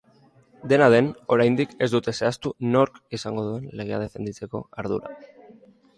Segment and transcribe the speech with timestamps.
[0.71, 5.15] Dena den, oraindik ez dute zehaztu nork izango duen legea defenditzeko ardura.